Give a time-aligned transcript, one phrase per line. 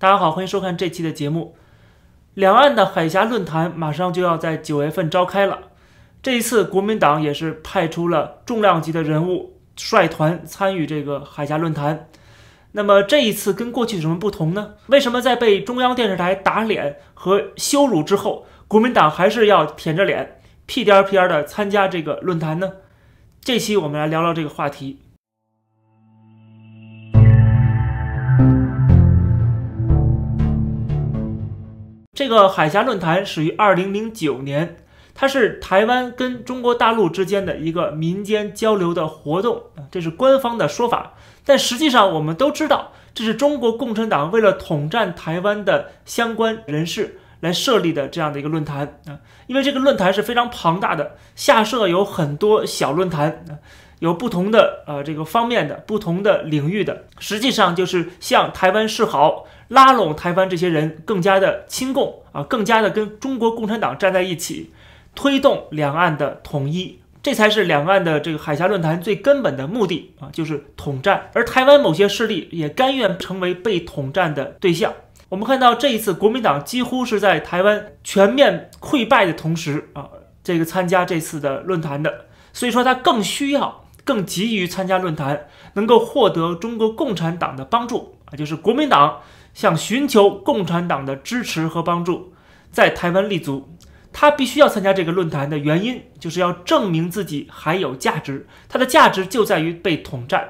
[0.00, 1.54] 大家好，欢迎收看这期的节目。
[2.32, 5.58] 两岸的海峡论坛马上就要在九月份召开了，
[6.22, 12.08] 这一次国民党也是派出了重量级的人物率团参与这个海峡论坛。
[12.72, 14.76] 那么这一次跟过去有什么不同呢？
[14.86, 22.72] 为什么在被中央电视台打脸和羞辱之后，国民党还是要舔着脸屁颠屁颠的参加这个论坛呢？
[23.42, 25.00] 这期我们来聊聊这个话题。
[32.20, 34.76] 这个海峡论坛始于二零零九年，
[35.14, 41.14] 它是台湾跟中国大陆之间的一个民间交流的活动啊，这是官方的说法。
[41.46, 49.16] 但实际上，我们都知道，这是中国共产党为了统战台湾的相关人士来设立的这样的一个论坛啊。
[49.46, 53.56] 因为这个论坛是非常庞大的，下设有很多小论坛啊，
[54.00, 59.46] 有不同的呃这个方面的不同的领域的，实际上就是向台湾示好。
[59.68, 64.72] 拉拢台湾这些人更加的亲共啊，更加的跟中国共产党站在一起，
[65.14, 71.30] 推动两岸的统一，这才是两岸的这个海峡论坛最根本的目的啊，就是统战。
[71.34, 74.92] 而台湾某些势力也甘愿成为被统战的对象。
[75.28, 80.08] 我们看到这一次国民党几乎是在台湾全面溃败的同时啊，
[80.42, 89.20] 这个参加这次的论坛的，所以说他更需要、更急于参加论坛，能够获得中国共产党的帮助啊，就是国民党。
[89.54, 92.32] 想寻求共产党的支持和帮助，
[92.72, 93.76] 在台湾立足，
[94.12, 98.46] 他必须要参加这个论坛的原因，就是要证明自己还有价值。
[98.68, 100.48] 他的价值就在于被统战，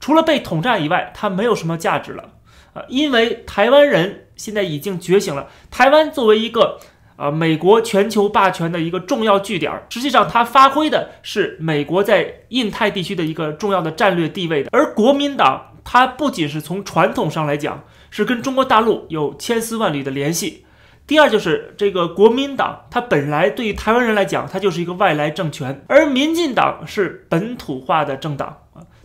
[0.00, 2.30] 除了被统战以外，他没有什么价值了
[2.74, 2.82] 啊！
[2.88, 5.48] 因为台湾人现在已经觉醒了。
[5.70, 6.78] 台湾作为一个
[7.20, 14.70] 啊美国全球霸权的一个重要据点，实际上它发挥的是美国在印太地区的一个重要的战略地位的。
[14.72, 20.64] 而国民党，它不仅是从传统上来讲，是跟中国大陆有千丝万缕的联系。
[21.06, 28.58] 第二就是这个国民党，它本来对于台湾人来讲，它就是一个外来政权，而民进党是本土化的政党，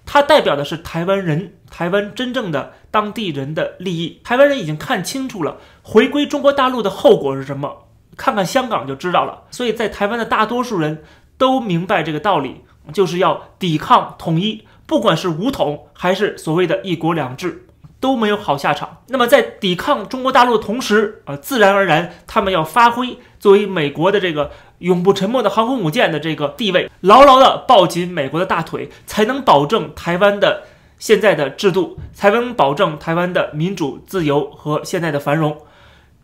[0.05, 4.21] 它代表的是台湾人，台湾真正的当地人的利益。
[4.23, 7.84] 台湾人已经看清楚了回归中国大陆的后果是什么，
[8.17, 9.43] 看看香港就知道了。
[9.51, 11.03] 所以在台湾的大多数人
[11.37, 12.61] 都明白这个道理，
[12.93, 17.61] 就是要抵抗统一，不管是武统还是所谓的一国两制。
[17.97, 18.97] 都没有好下场。
[19.07, 30.65] 那么在抵抗中国大陆的同时，啊，自然而然他们要发挥作为美国的这个永不沉没的航空母舰的这个地位，牢牢的抱紧美国的大腿，才能保证台湾的
[30.99, 35.57] 现在的制度，才能保证台湾的民主自由和现在的繁荣。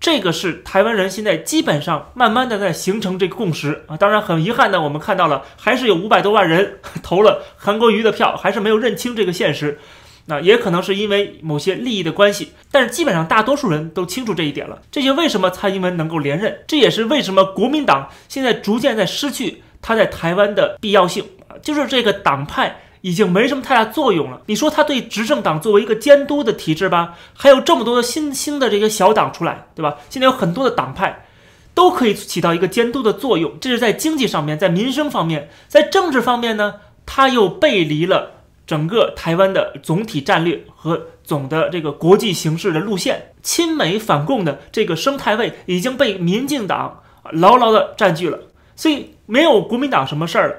[0.01, 3.95] 这个是台湾人现在基本上慢慢的在形成这个共识啊。
[3.95, 9.79] 当然很遗憾的，我们看到了还是有五百多万人 投了韩国瑜的票，还是没有认清这个现实。
[10.25, 14.79] 那也可能是因为某些利益的关系，但是基本上大多数人都清楚这一点了。
[14.91, 24.41] 这就为什么蔡英文能够连任，这也是为什么国民党现在逐渐在失去他在台湾的必要性啊，就是这个党派已经没什么太大作用了。
[24.45, 29.97] 你说他对执政党作为一个监督的体制吧，还有这么多的新兴的这些小党出来，对吧？
[30.09, 31.25] 现在有很多的党派
[31.73, 36.75] 都可以起到一个监督的作用，这是在经济上面，在民生方面，在政治方面呢，
[37.05, 38.31] 他又背离了。
[38.67, 47.01] 整个台湾的总体战略和总的这个国际形势的路线，亲美反共的这个生态位已经被民进党
[47.33, 48.39] 牢牢的占据了，
[48.77, 50.55] 所以没有国民党什么事儿了。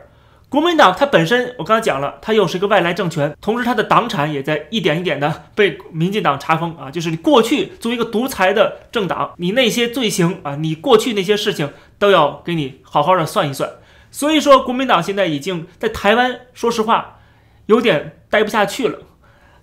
[0.52, 6.90] 国民党它本身，我刚才讲了，它又是一个外来政权，同时它的党产也在一点一点的被民进党查封啊。
[6.90, 13.70] 就是你过去作为一个独裁的政党，你那些罪行啊，你过去那些事情都要给你好好的算一算。
[14.10, 17.20] 所以说，国民党现在已经在台湾，说实话。
[17.64, 18.98] 有点待不下去了，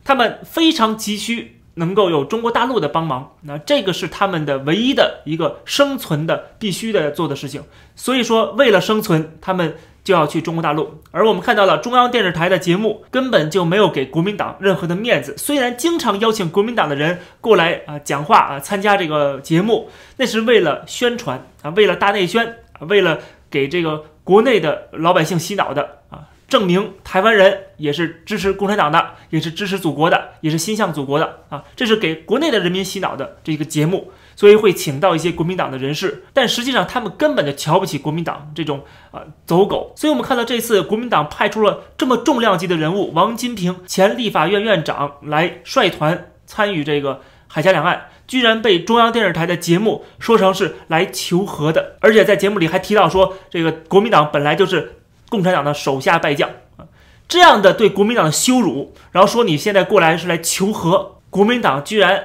[0.04, 7.62] 他们非常急需能够有中国大陆的帮忙，那这个是他们的唯一的一个生存的必须的做的事情。
[7.96, 9.76] 所以说，为了生存，他们
[10.10, 11.02] 就要去中国大陆。
[11.12, 23.20] 而我们看到了中央电视台的节目根本就没有给国民党任何的面子，虽然经常邀请国民党的人过来啊讲话啊参加这个节目，那是为了宣传啊，为了大内宣啊，为了
[23.52, 26.26] 给这个国内的老百姓洗脑的啊。
[26.50, 31.64] 证明台湾人也是支持共产党的，也是支持祖国的，也是心向祖国的啊！
[31.76, 39.92] 这是给国内的人民洗脑的这个节目，所以会请到一些国民党的人士，但实际上他们根本就瞧不起国民党这种啊走狗。
[39.98, 54.96] 所以我们看到这次国民党派出了这么重量级的人物王金平，前立法院院长来率团参与这个海峡两岸，居然被中央电视台的节目说成是来求和的，而且在节目里还提到说，这个国民党本来就是。
[55.32, 56.90] 共产党的手下败将啊，
[57.28, 62.24] 这样的对国民党的羞辱，然后说你现在过来是来求和，国民党居然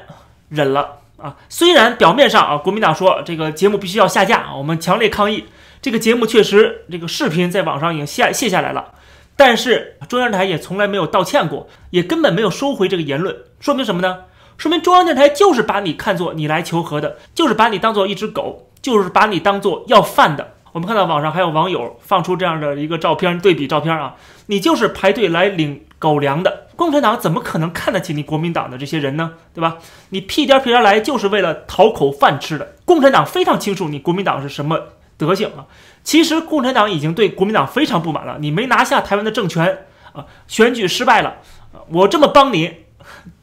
[0.49, 1.37] 忍了啊。
[1.49, 5.45] 虽然表面上啊，国民党说这个节目必须要下架，我们强烈抗议。
[5.81, 8.93] 这个节目确实，这个视频在网上已经下卸下来了，
[9.37, 14.21] 但是中央台也从来没有道歉过，也根本没有收回这个言论，说明什么呢？
[14.57, 20.55] 说明中央电台就是把你看作你来求和的，就是把你当做一只狗，就是把你当做要饭的。
[20.73, 24.15] 我们看到网上还有网友放出这样的一个照片，对比照片啊，
[24.47, 26.67] 你就是排队来领狗粮的。
[26.77, 29.33] 共产党怎么可能看得起你国民党的这些人呢？
[29.55, 29.79] 对吧？
[30.11, 32.75] 你屁颠屁颠来就是为了讨口饭吃的。
[32.85, 34.79] 共产党非常清楚你国民党是什么。
[35.17, 35.65] 德行啊！
[36.03, 38.37] 其实共产党已经对国民党非常不满了。
[38.41, 41.37] 你没拿下台湾的政权啊，选举失败了，
[41.89, 42.69] 我这么帮你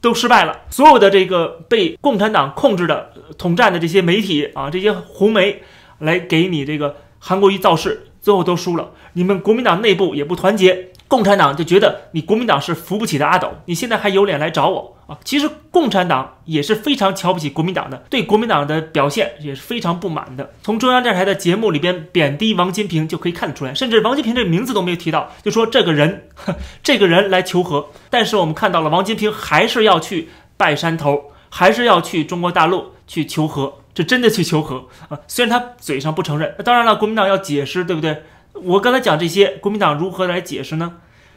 [0.02, 0.60] 都失败了。
[0.70, 5.64] 所有的这个被共产党控制的统战的这些媒体啊，这些红媒
[6.00, 8.92] 来给你这个韩国瑜造势，最后都输了。
[9.14, 10.91] 你们国民党内部也不团结。
[11.12, 15.20] 共产党就觉得你国民党是扶不起的阿斗，你现在还有脸来找我啊？
[15.26, 20.50] 其实共产党也是非常瞧不起国民党的，对国民党的表现也是非常不满的。
[20.64, 26.30] 从中央电视台的节目里边贬低王金平就可以看得出来，甚至王金平这名字都没有提到，就说这个人，
[26.82, 27.90] 这个人来求和。
[28.10, 35.20] 但是我们看到了，王金平还是要去拜山头，还是要去中国大陆去求和，这真的去求和啊？
[35.28, 38.24] 虽然他嘴上不承认，当然了，国民党要解释，对不对？
[38.54, 40.94] 我刚才讲这些，国民党如何来解释呢？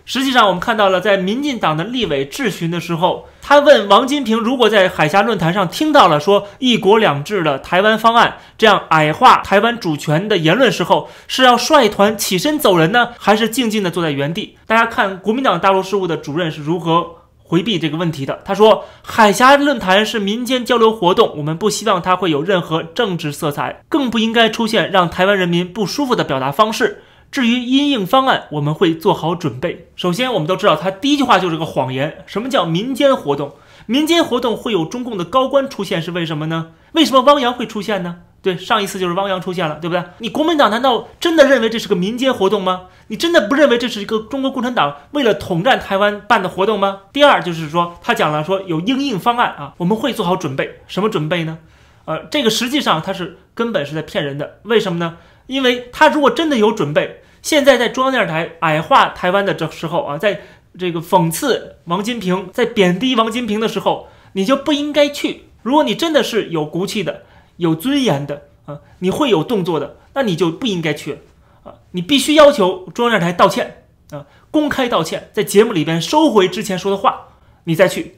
[0.07, 14.59] 实际上，我们看到了，在民进党的立委质询的时候，他问王金平，如果在海峡论坛上听到了说“一国两制”的台湾方案这样矮化台湾主权的言论时候，是要率团起身走人呢，还是静静的坐在原地？
[14.67, 17.07] 大家看，国民党大陆事务的主任是如何
[17.43, 18.41] 回避这个问题的？
[18.45, 27.04] 他说：“海峡论坛是民间交流活动，我们不希望它会有任何政治色彩，更不应该出现让台湾人民不舒服的表达方式。”
[27.35, 29.89] 至于因应方案，我们会做好准备。
[29.97, 32.23] 首先，我们都知道，他第一句话就是个谎言。
[32.27, 33.57] 什么叫民间活动？
[33.87, 36.69] 民间活动会有中共的高官出现，是为什么呢？
[36.93, 38.19] 为什么汪洋会出现呢？
[38.41, 40.05] 对，上一次就是汪洋出现了，对不对？
[40.19, 42.83] 你国民党难道真的认为这是个民间活动吗？
[43.09, 47.01] 你真的不认为这是一个中国共产党为了统战台湾办的活动吗？
[47.13, 50.83] 第二就是说，他讲了说有应应方案啊，我们会做好准备。
[50.87, 51.59] 什么准备呢？
[52.05, 54.61] 呃，这个实际上他是根本是在骗人的。
[54.63, 55.17] 为什么呢？
[55.49, 57.23] 因为他如果真的有准备。
[57.45, 60.41] 现在在中央电视台矮化台湾的这时候啊，在
[60.79, 65.45] 这个讽刺王金平，在贬低王金平的时候，你就不应该去。
[65.63, 67.25] 如果你真的是有骨气的、
[67.59, 71.19] 有尊严的啊，你会有动作的，那你就不应该去
[71.65, 71.75] 啊！
[71.91, 77.29] 你必须要求中央电视台道歉啊，公开道歉，在节目里边收回之前说的话，
[77.65, 78.17] 你再去。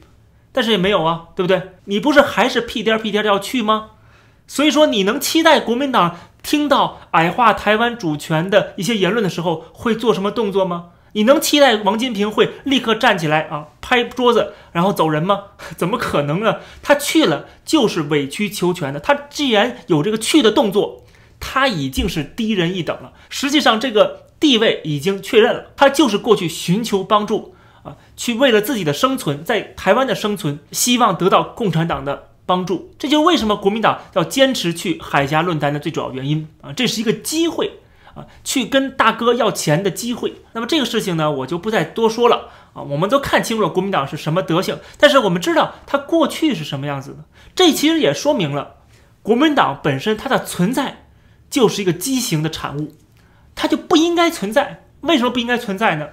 [0.52, 1.60] 但是也没有啊，对不对？
[1.86, 3.90] 你不是还是屁颠屁颠的要去吗？
[4.46, 6.16] 所以说，你能期待国民党？
[6.46, 10.90] 听到矮化台湾主权的一些言论的时候，会做什么动作吗？
[11.14, 15.46] 你能期待王金平会立刻站起来啊，拍桌子然后走人吗？
[15.76, 16.58] 怎么可能呢？
[16.84, 19.00] 他去了就是委曲求全的。
[19.00, 21.02] 他既然有这个去的动作，
[21.40, 23.12] 他已经是低人一等了。
[23.28, 32.28] 实际上，这个地位已经确认了，他就是过去寻求帮助啊，去为了自己的生存，在台湾的生存，希望得到共产党的。
[32.46, 36.72] 帮助，这就是为什么国民党要坚持去海峡论坛的最主要原因啊！
[36.72, 37.80] 这是一个机会
[38.14, 40.32] 啊，去跟大哥要钱的机会。
[40.52, 42.82] 那么这个事情呢，我就不再多说了啊。
[42.82, 47.24] 我们都看清楚了国民党是什么德行，但是我们知道它过去是什么样子的。
[47.56, 48.76] 这其实也说明了
[49.22, 51.06] 国民党本身它的存在
[51.50, 52.92] 就是一个畸形的产物，
[53.56, 54.84] 它就不应该存在。
[55.00, 56.10] 为什么不应该存在呢？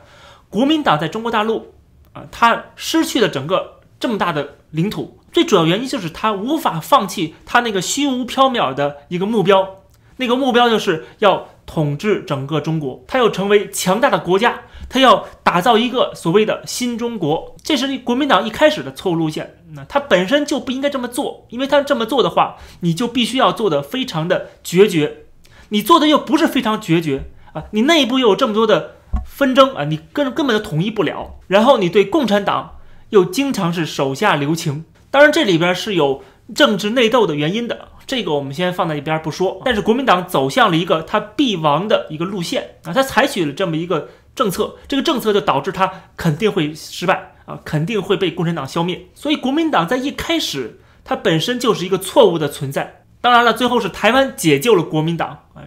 [0.49, 1.73] 国民党在中国大陆
[2.13, 5.19] 啊，它失去了整个这么大的领土。
[5.33, 9.79] 最主要原因就是他无法放弃他那个虚无缥缈的一个目标，
[10.17, 19.57] 那个目标就是要统治整个中国，他要成为强大的国家，他要打造一个所谓的新中国，这是国民党一开始的错误路线。
[19.75, 25.23] 那他本身就不应该这么做，因为他这么做的话，你就必须要做的非常的决绝，
[25.69, 32.77] 你做的又不是非常决绝啊，你内部又有这么多的纷争啊，你根根本就统一不了，然后你对共产党
[33.09, 34.85] 又经常是手下留情。
[35.13, 36.23] 当然，这里边是有
[36.55, 39.61] 政治内斗的原因的，这个我们先放在一边不说。
[39.63, 49.05] 但是国民党走向了一个他必亡的一个路线啊，他采取了这么一个政策，这个政策就导致他肯定会失败啊，肯定会被共产党消灭。
[49.13, 53.03] 所以国民党在一开始，它本身就是一个错误的存在。
[53.21, 55.61] 当然了，最后是台湾解救了国民党啊，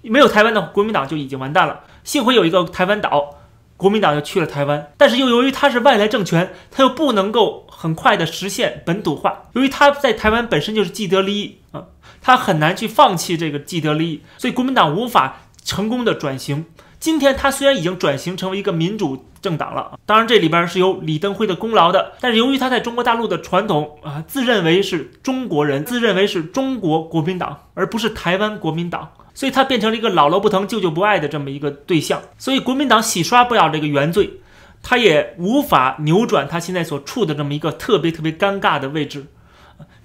[0.00, 1.80] 没有台湾的国民党就已经完蛋了。
[2.02, 3.35] 幸亏有一个台湾岛。
[3.76, 9.44] 国民党就去了台湾，但是又由于他是外来政权，他又不能够很快的实现本土化。
[9.52, 11.84] 由于他在台湾本身就是既得利益啊，
[12.22, 16.64] 他很难去放弃这个既得利益，所以国民党无法成功的转型。
[16.98, 19.26] 今天他虽然已经转型成为一个民主。
[19.42, 19.96] 政党了。
[20.04, 22.14] 当然，这里边是有李登辉的功劳的。
[22.20, 32.20] 但是由于他在中国大陆的传统啊，自认为是中国人，自认为是中国国民党，而不是台湾国民党，所以他变成了一个姥姥不疼舅舅不爱的这么一个对象。
[32.36, 34.40] 所以国民党洗刷不了这个原罪，
[34.82, 39.26] 他也无法扭转他现在所处的这么一个特别特别尴尬的位置。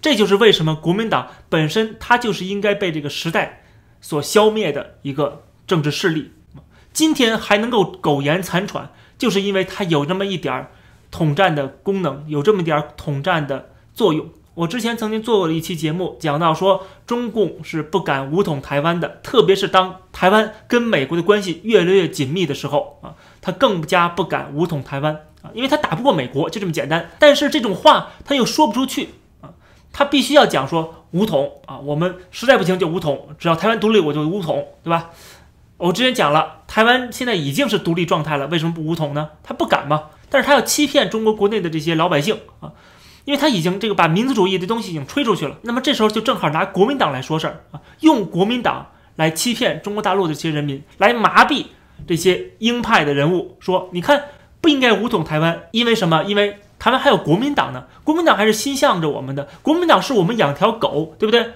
[0.01, 3.63] 这就是为什么国民党本身它就是应该被这个时代
[4.01, 6.31] 所消灭的一个政治势力。
[6.93, 10.71] 今天还能够苟延残喘，就是因为它有这么一点儿
[11.09, 14.29] 统战的功能，有这么点儿统战的作用。
[14.53, 27.09] 我之前曾经做过一期节目，讲到说中共是不敢武统台湾的，特别是当台湾跟美国的关系越来越紧密的时候啊，他更加不敢武统台湾啊，因为他打不过美国，就这么简单。
[27.17, 29.51] 但是这种话他又说不出去啊，
[29.93, 35.11] 他必须要讲说武统啊，我们实在不行就武统，只要台湾独立我就武统，对吧？
[35.81, 39.29] 我之前讲了，台湾现在已经是独立状态了，为什么不武统呢？
[39.41, 42.73] 他不敢嘛，但是他要欺骗中国国内的这些老百姓啊，
[43.25, 45.57] 因为他已经这个把民族主义的东西已经吹出去了。
[45.63, 51.65] 那么这时候就正好拿国民党来说事儿啊，用国民党来欺骗中国大陆的这些人民，来麻痹
[52.07, 54.25] 这些鹰派的人物，说你看
[54.61, 56.23] 不应该武统台湾，因为什么？
[56.25, 61.53] 因为台湾还有国民党呢，国民党还是心向着我们的，国民党是我们养条狗，对不对？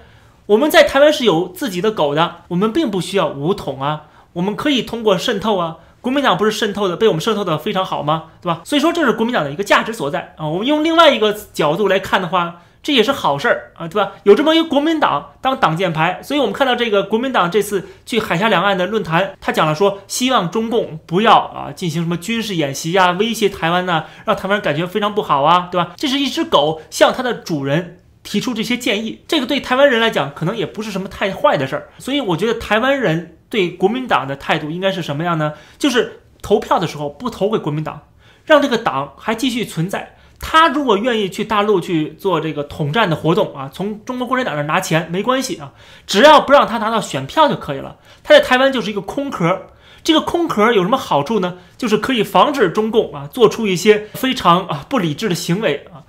[0.48, 4.06] 我们在台湾是有自己的狗的，我们并不需要武统啊。
[4.36, 8.26] 我们可以通过渗透啊，国民党不是渗透的，被我们渗透的非常好吗？
[8.42, 8.62] 对吧？
[8.66, 10.46] 所以说这是国民党的一个价值所在啊。
[10.46, 14.12] 我们用另外一个角度来看的话，这也是好事儿啊，对吧？
[14.24, 25.94] 有这么一个国民党当挡箭牌，所以我们看到这个国民党这次去海峡两岸的论坛，他讲了说，希望中共不要啊进行什么军事演习呀，威胁台湾呢，让台湾人感觉非常不好啊，对吧？
[25.96, 33.35] 这是一只狗向它的主人提出这些建议，这个对台湾人来讲可能也不是什么太坏的事儿，所以我觉得台湾人。
[33.50, 35.54] 对国民党的态度应该是什么样呢？
[35.78, 38.02] 就是投票的时候不投给国民党，
[38.46, 40.16] 让这个党还继续存在。
[40.40, 45.72] 他如果愿意去大陆去做这个统战的活动啊，从中国共产党那拿钱没关系啊，
[46.06, 47.98] 只要不让他拿到选票就可以了。
[48.22, 49.68] 他在台湾就是一个空壳，
[50.04, 51.58] 这个空壳有什么好处呢？
[51.78, 56.04] 就是可以防止中共啊做出一些非常啊不理智的行为啊。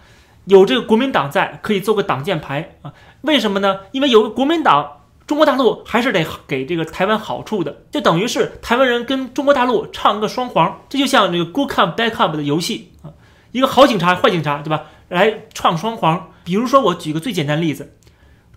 [0.47, 2.93] 有这个国民党在，可以做个挡箭牌啊。
[3.23, 3.81] 为什么呢？
[3.93, 4.93] 因为有国民党。
[5.27, 13.11] 中国大陆还是得给这个台湾好处的，就等于是台湾人跟中国大陆唱一个双簧，这就像这个 good cop bad cop 的游戏啊，
[13.51, 14.85] 一个好警察坏警察，对吧？
[15.09, 16.31] 来唱双簧。
[16.45, 17.97] 比如说，我举个最简单例子，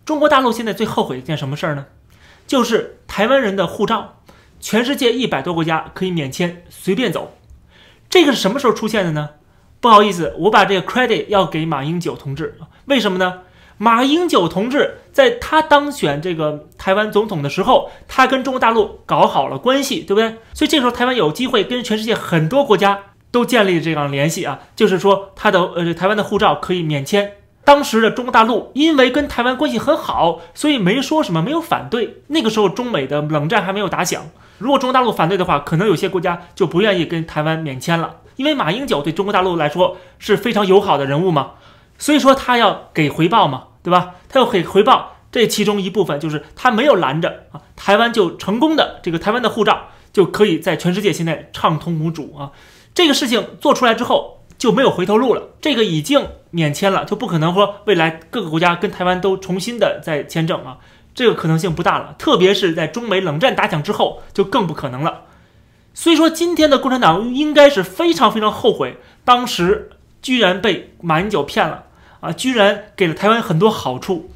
[0.06, 1.88] 中国大陆现在最后悔一件什么事儿呢？
[2.46, 4.22] 就是台湾人的护照，
[4.60, 7.36] 全世界一百多国家可以免签随便走，
[8.12, 9.32] 这个是什么时候出现的呢？
[9.80, 13.42] 不好意思，我把这个 credit 要给马英九同志，为什么呢？
[13.82, 20.36] 马英九同志在他当选这个台湾总统的时候，他跟中国大陆搞好了关系，对不对？
[20.54, 23.00] 所以这时候台湾有机会跟全世界很多国家
[23.32, 27.36] 都建立这样联系啊，就是说他的呃台湾的护照可以免签。
[27.64, 32.24] 当时的中国大陆因为跟台湾关系很好，所以没说什么，没有反对。
[32.28, 34.24] 那个时候中美的冷战还没有打响，
[34.58, 41.52] 如果中国大陆反对的话，可能有些国家就不愿意跟台湾免签了，因为马英九对中国大陆来说是非常友好的人物嘛，
[41.98, 43.68] 所以说他要给回报嘛。
[43.84, 44.16] 对吧？
[44.28, 52.52] 他要给回报，这其中一部分就是他没有拦着啊，台湾就成功的这个台湾的护照就可以在全世界现在畅通无阻啊。
[52.94, 60.80] 这个事情做出来之后就没有回头路了，这个已经免签了，就不可能说未来各个国家跟台湾都重新的再签证啊，
[61.16, 62.16] 这个可能性不大了。
[62.18, 65.26] 特别是在中美冷战打响之后，就更不可能了。
[65.94, 69.90] 所以说，今天的共产党应该是非常非常后悔，当时
[70.22, 71.84] 居然被马英九骗了。
[72.20, 74.30] 啊，居然给了台湾很多好处，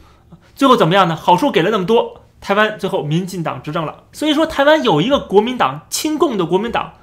[0.55, 1.15] 最后怎么样呢？
[1.15, 4.03] 好处给了那么多，台湾最后民进党执政了。
[4.11, 6.93] 所以说，台湾有一个国民党亲共的国民党，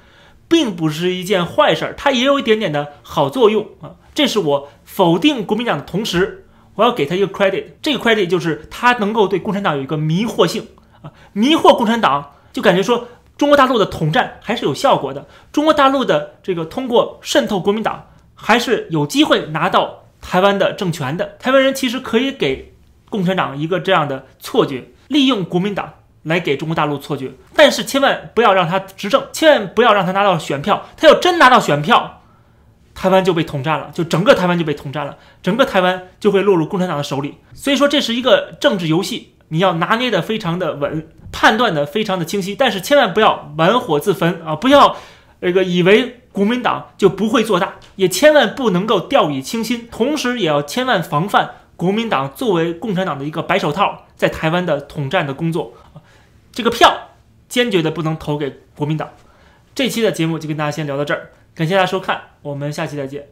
[0.47, 3.91] 并不是一件坏事儿，它也有一点点的好作用啊。
[4.13, 10.67] 这是我否定国民党的同时，我要给他一个 credit，这个 credit 就是他能够对共产党有一个迷惑性
[11.01, 13.07] 啊，迷惑共产党，就感觉说
[13.37, 20.00] 中国大陆的统战还是有效果的，中国大陆的这个通过渗透国民党，还是有机会拿到。
[20.21, 22.73] 台湾的政权的台湾人其实可以给
[23.09, 30.85] 共产党一个这样的错觉，利用国民党来给中国大陆错觉，但是千万不要让他执政，千万不要让他拿到选票。
[30.95, 32.21] 他要真拿到选票，
[32.93, 37.37] 台湾就被统战了，就整个台湾就被统战了，整个台湾就会落入共产党的手里。
[37.53, 44.55] 所以说这是一个政治游戏，你要拿捏的非常的稳，判断的非常的清晰，但是千万不要玩火自焚啊！
[44.55, 44.95] 不要
[45.41, 46.17] 这个以为。
[46.31, 55.73] 国民党就不会做大，也千万不能够掉以轻心，同时也要千万防范国民党作为共产党的一个白手套，在台湾的统战的工作。
[56.53, 57.09] 这个票
[57.49, 59.09] 坚决的不能投给国民党。
[59.75, 63.27] 这期的节目就跟大家先聊到这儿，感谢大家收看，我们下期再见。